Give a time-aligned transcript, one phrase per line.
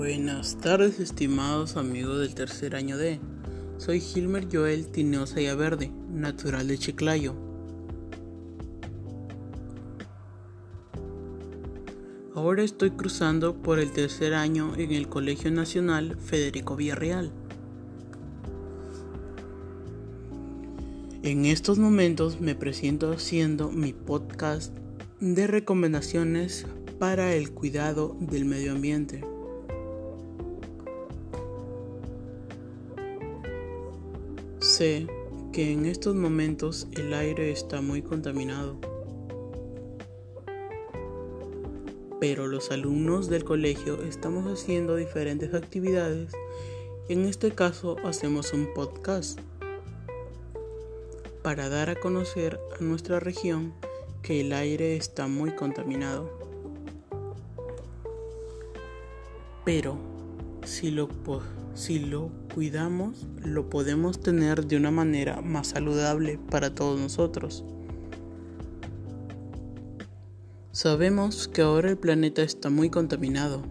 [0.00, 3.20] Buenas tardes, estimados amigos del tercer año D.
[3.76, 7.34] Soy Gilmer Joel Tinosa Verde, natural de Chiclayo.
[12.34, 17.30] Ahora estoy cruzando por el tercer año en el Colegio Nacional Federico Villarreal.
[21.22, 24.74] En estos momentos me presento haciendo mi podcast
[25.20, 26.64] de recomendaciones
[26.98, 29.29] para el cuidado del medio ambiente.
[34.80, 35.06] Sé
[35.52, 38.78] que en estos momentos el aire está muy contaminado,
[42.18, 46.32] pero los alumnos del colegio estamos haciendo diferentes actividades.
[47.10, 49.38] En este caso hacemos un podcast
[51.42, 53.74] para dar a conocer a nuestra región
[54.22, 56.30] que el aire está muy contaminado.
[59.66, 60.09] Pero
[60.64, 61.08] si lo,
[61.74, 67.64] si lo cuidamos, lo podemos tener de una manera más saludable para todos nosotros.
[70.72, 73.62] Sabemos que ahora el planeta está muy contaminado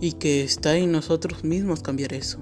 [0.00, 2.38] y que está en nosotros mismos cambiar eso.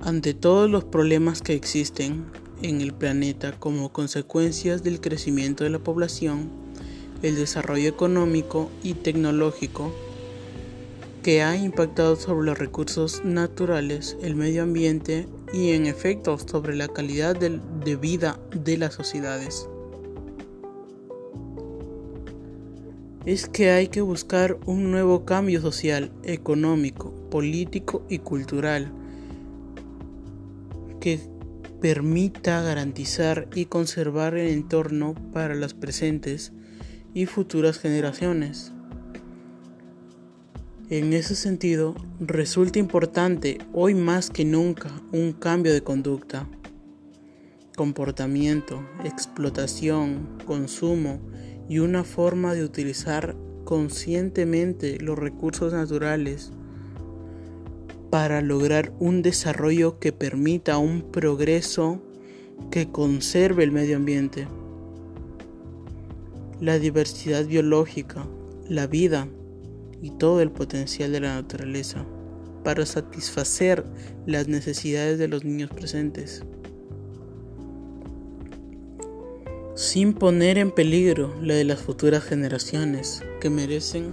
[0.00, 2.26] Ante todos los problemas que existen
[2.62, 6.50] en el planeta como consecuencias del crecimiento de la población,
[7.22, 9.92] el desarrollo económico y tecnológico
[11.22, 16.88] que ha impactado sobre los recursos naturales, el medio ambiente y en efecto sobre la
[16.88, 19.68] calidad de, vida de las sociedades.
[23.24, 28.92] Es que hay que buscar un nuevo cambio social, económico, político y cultural
[31.00, 31.20] que
[31.80, 36.52] permita garantizar y conservar el entorno para las presentes
[37.14, 38.72] y futuras generaciones.
[40.90, 46.46] En ese sentido, resulta importante hoy más que nunca un cambio de conducta,
[47.76, 51.18] comportamiento, explotación, consumo
[51.68, 56.52] y una forma de utilizar conscientemente los recursos naturales
[58.10, 62.02] para lograr un desarrollo que permita un progreso
[62.70, 64.46] que conserve el medio ambiente,
[66.62, 68.24] la diversidad biológica,
[68.68, 69.26] la vida,
[70.00, 72.06] y todo el potencial de la naturaleza
[72.62, 73.84] para satisfacer
[74.26, 76.44] las necesidades de los niños presentes,
[79.74, 84.12] sin poner en peligro la de las futuras generaciones que merecen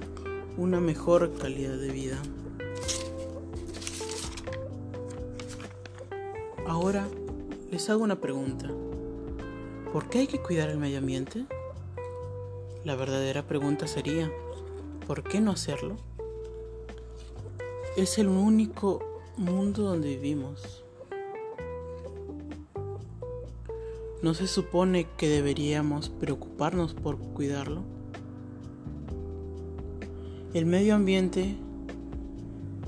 [0.58, 2.20] una mejor calidad de vida.
[6.66, 7.08] Ahora
[7.70, 8.72] les hago una pregunta.
[9.94, 11.46] ¿Por qué hay que cuidar el medio ambiente?
[12.86, 14.32] La verdadera pregunta sería,
[15.06, 15.98] ¿por qué no hacerlo?
[17.98, 20.86] Es el único mundo donde vivimos.
[24.22, 27.84] ¿No se supone que deberíamos preocuparnos por cuidarlo?
[30.54, 31.58] El medio ambiente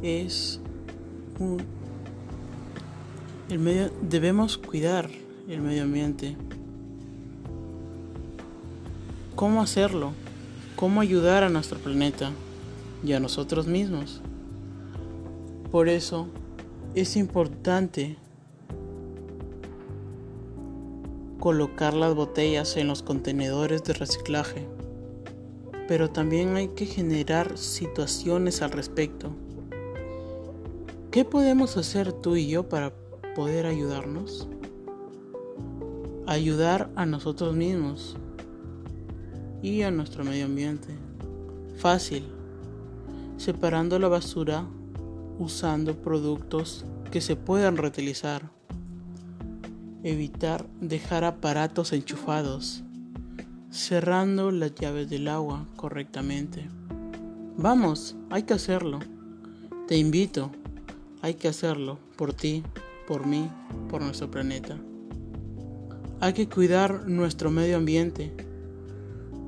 [0.02, 0.62] es
[1.38, 1.62] un...
[3.50, 5.10] El medio, debemos cuidar
[5.50, 6.38] el medio ambiente.
[9.36, 10.12] ¿Cómo hacerlo?
[10.82, 12.32] cómo ayudar a nuestro planeta
[13.04, 14.20] y a nosotros mismos.
[15.72, 16.26] Por eso
[16.96, 18.18] es importante
[21.40, 24.68] colocar las botellas en los contenedores de reciclaje,
[25.88, 29.30] pero también hay que generar situaciones al respecto.
[31.12, 32.92] ¿Qué podemos hacer tú y yo para
[33.36, 34.48] poder ayudarnos?
[36.26, 38.18] Ayudar a nosotros mismos
[39.62, 40.96] y a nuestro medio ambiente.
[41.78, 42.26] Fácil.
[43.38, 44.66] Separando la basura
[45.40, 48.50] usando productos que se puedan reutilizar.
[50.04, 52.84] Evitar dejar aparatos enchufados.
[53.70, 56.68] Cerrando las llaves del agua correctamente.
[57.58, 59.00] Vamos, hay que hacerlo.
[59.88, 60.52] Te invito,
[61.22, 62.64] hay que hacerlo por ti,
[63.08, 63.50] por mí,
[63.90, 64.78] por nuestro planeta.
[66.20, 68.32] Hay que cuidar nuestro medio ambiente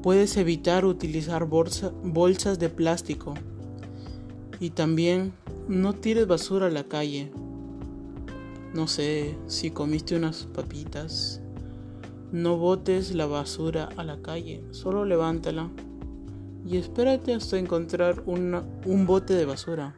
[0.03, 3.35] Puedes evitar utilizar bolsas de plástico
[4.59, 5.31] y también
[5.69, 7.31] no tires basura a la calle.
[8.73, 11.41] No sé, si comiste unas papitas,
[12.33, 15.69] no botes la basura a la calle, solo levántala
[16.65, 19.95] y espérate hasta encontrar un bote de basura.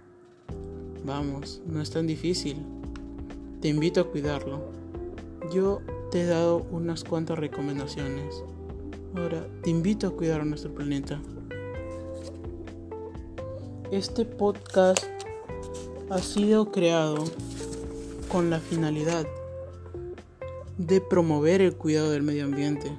[1.03, 2.57] Vamos, no es tan difícil.
[3.59, 4.69] Te invito a cuidarlo.
[5.51, 5.81] Yo
[6.11, 8.43] te he dado unas cuantas recomendaciones.
[9.17, 11.21] Ahora, te invito a cuidar a nuestro planeta.
[13.89, 15.05] Este podcast
[16.09, 17.23] ha sido creado
[18.27, 19.25] con la finalidad
[20.77, 22.91] de promover el cuidado del medio ambiente.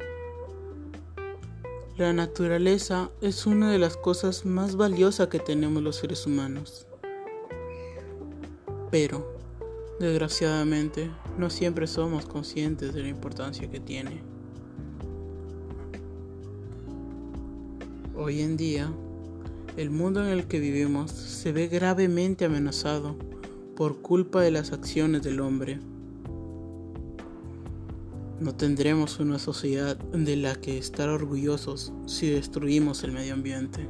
[1.99, 6.87] La naturaleza es una de las cosas más valiosas que tenemos los seres humanos.
[8.91, 9.37] Pero,
[10.01, 14.36] desgraciadamente, no siempre somos conscientes de la importancia que tiene.
[18.19, 18.91] Hoy en día,
[19.77, 23.15] el mundo en el que vivimos se ve gravemente amenazado
[23.77, 25.81] por culpa de las acciones del hombre.
[28.41, 33.87] No tendremos una sociedad de la que estar orgullosos si destruimos el medio ambiente.